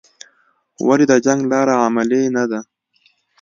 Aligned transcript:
ولې 0.87 1.05
د 1.11 1.13
جنګ 1.25 1.39
لاره 1.51 1.73
عملي 1.85 2.21
نه 2.35 2.43
ده؟ 2.51 2.59